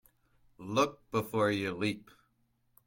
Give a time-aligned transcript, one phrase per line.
[0.57, 2.09] Look before you leap.